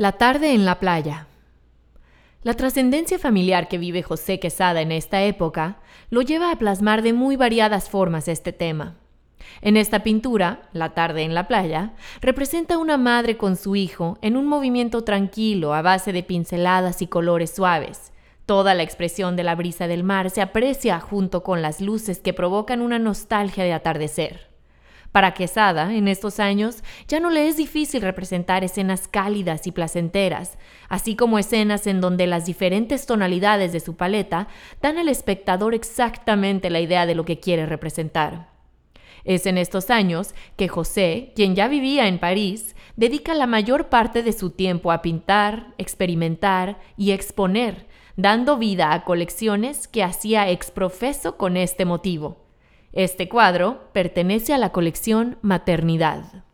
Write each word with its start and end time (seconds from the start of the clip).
La 0.00 0.12
tarde 0.12 0.52
en 0.52 0.64
la 0.64 0.78
playa. 0.78 1.26
La 2.44 2.54
trascendencia 2.54 3.18
familiar 3.18 3.66
que 3.66 3.78
vive 3.78 4.04
José 4.04 4.38
Quesada 4.38 4.80
en 4.80 4.92
esta 4.92 5.24
época 5.24 5.78
lo 6.08 6.22
lleva 6.22 6.52
a 6.52 6.56
plasmar 6.56 7.02
de 7.02 7.12
muy 7.12 7.34
variadas 7.34 7.90
formas 7.90 8.28
este 8.28 8.52
tema. 8.52 8.94
En 9.60 9.76
esta 9.76 10.04
pintura, 10.04 10.68
La 10.72 10.90
tarde 10.90 11.24
en 11.24 11.34
la 11.34 11.48
playa, 11.48 11.94
representa 12.20 12.78
una 12.78 12.96
madre 12.96 13.36
con 13.36 13.56
su 13.56 13.74
hijo 13.74 14.18
en 14.22 14.36
un 14.36 14.46
movimiento 14.46 15.02
tranquilo 15.02 15.74
a 15.74 15.82
base 15.82 16.12
de 16.12 16.22
pinceladas 16.22 17.02
y 17.02 17.08
colores 17.08 17.52
suaves. 17.56 18.12
Toda 18.46 18.76
la 18.76 18.84
expresión 18.84 19.34
de 19.34 19.42
la 19.42 19.56
brisa 19.56 19.88
del 19.88 20.04
mar 20.04 20.30
se 20.30 20.42
aprecia 20.42 21.00
junto 21.00 21.42
con 21.42 21.60
las 21.60 21.80
luces 21.80 22.20
que 22.20 22.32
provocan 22.32 22.82
una 22.82 23.00
nostalgia 23.00 23.64
de 23.64 23.72
atardecer. 23.72 24.47
Para 25.12 25.32
Quesada, 25.32 25.94
en 25.94 26.06
estos 26.06 26.38
años, 26.38 26.84
ya 27.08 27.18
no 27.18 27.30
le 27.30 27.48
es 27.48 27.56
difícil 27.56 28.02
representar 28.02 28.62
escenas 28.62 29.08
cálidas 29.08 29.66
y 29.66 29.72
placenteras, 29.72 30.58
así 30.88 31.16
como 31.16 31.38
escenas 31.38 31.86
en 31.86 32.00
donde 32.00 32.26
las 32.26 32.44
diferentes 32.44 33.06
tonalidades 33.06 33.72
de 33.72 33.80
su 33.80 33.96
paleta 33.96 34.48
dan 34.82 34.98
al 34.98 35.08
espectador 35.08 35.74
exactamente 35.74 36.68
la 36.68 36.80
idea 36.80 37.06
de 37.06 37.14
lo 37.14 37.24
que 37.24 37.40
quiere 37.40 37.64
representar. 37.64 38.50
Es 39.24 39.46
en 39.46 39.58
estos 39.58 39.90
años 39.90 40.34
que 40.56 40.68
José, 40.68 41.32
quien 41.34 41.54
ya 41.54 41.68
vivía 41.68 42.06
en 42.06 42.18
París, 42.18 42.76
dedica 42.96 43.34
la 43.34 43.46
mayor 43.46 43.88
parte 43.88 44.22
de 44.22 44.32
su 44.32 44.50
tiempo 44.50 44.92
a 44.92 45.02
pintar, 45.02 45.74
experimentar 45.78 46.78
y 46.96 47.12
exponer, 47.12 47.86
dando 48.16 48.58
vida 48.58 48.92
a 48.92 49.04
colecciones 49.04 49.88
que 49.88 50.02
hacía 50.02 50.50
exprofeso 50.50 51.36
con 51.36 51.56
este 51.56 51.84
motivo. 51.84 52.47
Este 52.92 53.28
cuadro 53.28 53.90
pertenece 53.92 54.54
a 54.54 54.58
la 54.58 54.72
colección 54.72 55.38
Maternidad. 55.42 56.44